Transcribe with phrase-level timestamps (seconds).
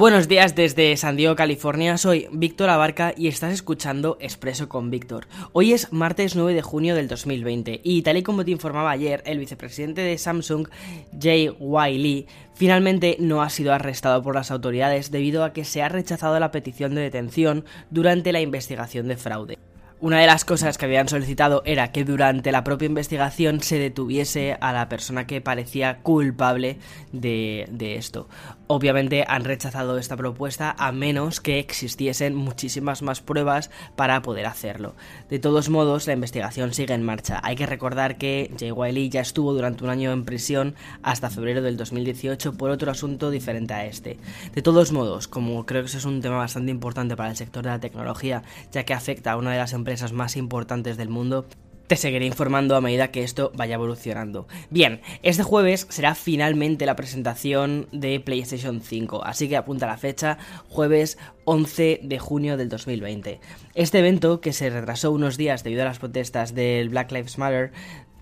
[0.00, 1.98] Buenos días desde San Diego, California.
[1.98, 5.26] Soy Víctor Abarca y estás escuchando Expreso con Víctor.
[5.52, 9.22] Hoy es martes 9 de junio del 2020 y tal y como te informaba ayer,
[9.26, 10.68] el vicepresidente de Samsung,
[11.20, 11.98] Jay Y.
[11.98, 16.40] Lee, finalmente no ha sido arrestado por las autoridades debido a que se ha rechazado
[16.40, 19.58] la petición de detención durante la investigación de fraude.
[20.02, 24.56] Una de las cosas que habían solicitado era que durante la propia investigación se detuviese
[24.62, 26.78] a la persona que parecía culpable
[27.12, 27.68] de,
[27.98, 28.26] esto.
[28.66, 34.94] Obviamente han rechazado esta propuesta a menos que existiesen muchísimas más pruebas para poder hacerlo.
[35.28, 37.38] De todos modos, la investigación sigue en marcha.
[37.42, 41.60] Hay que recordar que Jay Wiley ya estuvo durante un año en prisión hasta febrero
[41.60, 44.16] del 2018 por otro asunto diferente a este.
[44.54, 47.64] De todos modos, como creo que eso es un tema bastante importante para el sector
[47.64, 51.46] de la tecnología, ya que afecta a una de las empresas más importantes del mundo,
[51.90, 54.46] te seguiré informando a medida que esto vaya evolucionando.
[54.70, 60.38] Bien, este jueves será finalmente la presentación de PlayStation 5, así que apunta la fecha,
[60.68, 63.40] jueves 11 de junio del 2020.
[63.74, 67.72] Este evento, que se retrasó unos días debido a las protestas del Black Lives Matter,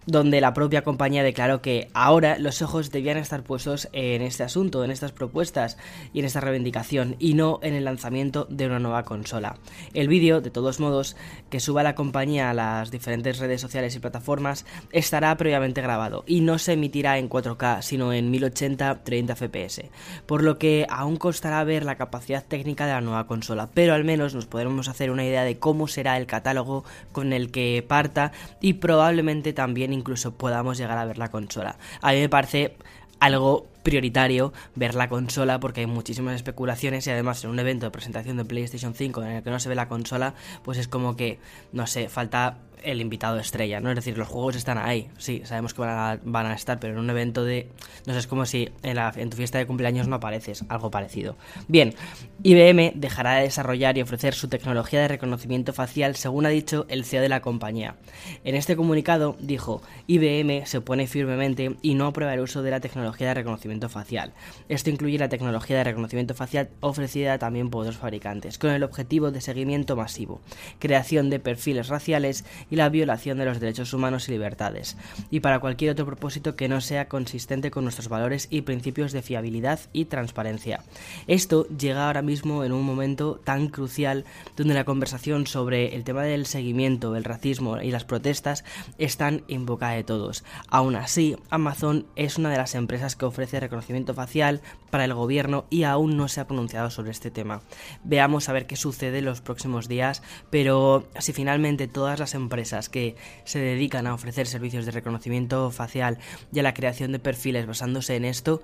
[0.09, 4.83] donde la propia compañía declaró que ahora los ojos debían estar puestos en este asunto,
[4.83, 5.77] en estas propuestas
[6.15, 9.57] y en esta reivindicación, y no en el lanzamiento de una nueva consola.
[9.93, 11.15] El vídeo, de todos modos,
[11.51, 16.41] que suba la compañía a las diferentes redes sociales y plataformas, estará previamente grabado y
[16.41, 19.83] no se emitirá en 4K, sino en 1080 30 fps,
[20.25, 24.05] por lo que aún costará ver la capacidad técnica de la nueva consola, pero al
[24.05, 28.33] menos nos podremos hacer una idea de cómo será el catálogo con el que parta
[28.63, 31.79] y probablemente también incluso podamos llegar a ver la consola.
[32.01, 32.77] A mí me parece
[33.21, 37.91] algo prioritario ver la consola porque hay muchísimas especulaciones y además en un evento de
[37.91, 41.17] presentación de PlayStation 5 en el que no se ve la consola, pues es como
[41.17, 41.39] que,
[41.73, 43.91] no sé, falta el invitado estrella, ¿no?
[43.91, 47.11] Es decir, los juegos están ahí, sí, sabemos que van a, estar, pero en un
[47.11, 47.69] evento de...
[48.07, 50.91] No sé, es como si en, la, en tu fiesta de cumpleaños no apareces, algo
[50.91, 51.37] parecido.
[51.69, 51.95] Bien,
[52.43, 57.05] IBM dejará de desarrollar y ofrecer su tecnología de reconocimiento facial, según ha dicho el
[57.05, 57.97] CEO de la compañía.
[58.45, 62.81] En este comunicado dijo, IBM se opone firmemente y no aprueba el uso de la
[62.81, 64.33] tecnología de reconocimiento facial.
[64.69, 69.31] Esto incluye la tecnología de reconocimiento facial ofrecida también por otros fabricantes, con el objetivo
[69.31, 70.41] de seguimiento masivo,
[70.79, 74.97] creación de perfiles raciales y la violación de los derechos humanos y libertades,
[75.31, 79.23] y para cualquier otro propósito que no sea consistente con nuestros valores y principios de
[79.23, 80.83] fiabilidad y transparencia.
[81.27, 84.25] Esto llega ahora mismo en un momento tan crucial
[84.57, 88.65] donde la conversación sobre el tema del seguimiento, el racismo y las protestas
[88.99, 90.45] están en boca de todos.
[90.69, 95.67] Aún así, Amazon es una de las empresas que ofrece reconocimiento facial para el gobierno
[95.71, 97.63] y aún no se ha pronunciado sobre este tema.
[98.05, 102.58] Veamos a ver qué sucede en los próximos días, pero si finalmente todas las empresas
[102.89, 106.19] que se dedican a ofrecer servicios de reconocimiento facial
[106.53, 108.63] y a la creación de perfiles basándose en esto,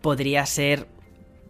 [0.00, 0.86] podría ser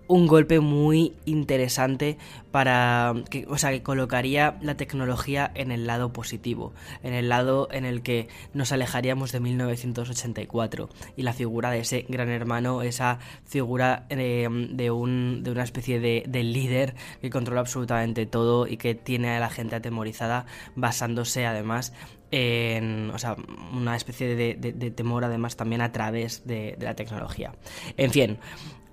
[0.09, 2.19] un golpe muy interesante
[2.51, 6.73] para que, o sea, que colocaría la tecnología en el lado positivo,
[7.03, 12.07] en el lado en el que nos alejaríamos de 1984 y la figura de ese
[12.09, 17.61] gran hermano, esa figura eh, de, un, de una especie de, de, líder que controla
[17.61, 20.47] absolutamente todo y que tiene a la gente atemorizada
[20.77, 21.93] basándose además
[22.31, 23.37] en o sea,
[23.73, 27.55] una especie de, de, temor además también a través de, la tecnología.
[27.97, 28.39] En fin,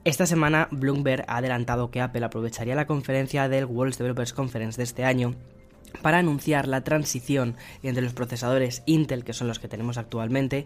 [0.05, 4.83] esta semana Bloomberg ha adelantado que Apple aprovecharía la conferencia del World Developers Conference de
[4.83, 5.35] este año
[6.01, 10.65] para anunciar la transición entre los procesadores Intel, que son los que tenemos actualmente,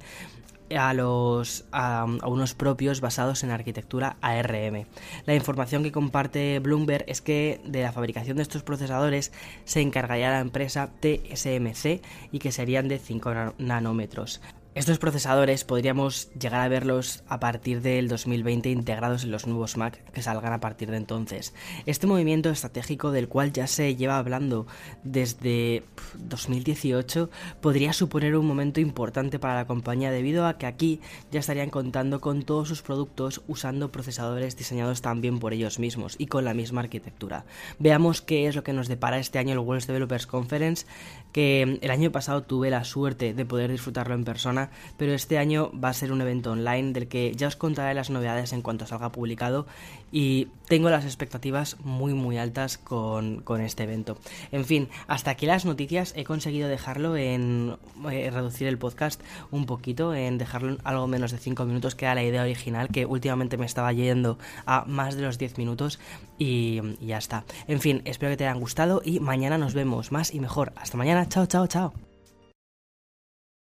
[0.75, 4.85] a, los, a, unos propios basados en arquitectura ARM.
[5.25, 9.31] La información que comparte Bloomberg es que de la fabricación de estos procesadores
[9.66, 12.01] se encargaría la empresa TSMC
[12.31, 14.41] y que serían de 5 nanómetros.
[14.78, 20.03] Estos procesadores podríamos llegar a verlos a partir del 2020 integrados en los nuevos Mac
[20.12, 21.56] que salgan a partir de entonces.
[21.88, 24.68] Este movimiento estratégico del cual ya se lleva hablando
[25.03, 25.84] desde
[26.20, 31.02] 2018 podría suponer un momento importante para la compañía debido a que aquí
[31.32, 36.28] ya estarían contando con todos sus productos usando procesadores diseñados también por ellos mismos y
[36.28, 37.46] con la misma arquitectura.
[37.79, 40.85] Veamos qué es lo que nos depara este año el World Developers Conference
[41.32, 44.66] que el año pasado tuve la suerte de poder disfrutarlo en persona
[44.97, 48.09] Pero este año va a ser un evento online del que ya os contaré las
[48.09, 49.66] novedades en cuanto salga publicado
[50.11, 54.17] y tengo las expectativas muy muy altas con, este evento.
[54.52, 57.78] En fin, hasta aquí las noticias he conseguido dejarlo en
[58.11, 59.22] eh, reducir el podcast
[59.52, 63.05] un poquito, en dejarlo algo menos de 5 minutos que era la idea original, que
[63.05, 65.99] últimamente me estaba yendo a más de los 10 minutos
[66.37, 67.46] y, y ya está.
[67.67, 70.73] En fin, espero que te hayan gustado y mañana nos vemos más y mejor.
[70.75, 72.06] Hasta mañana, chao, chao, chao.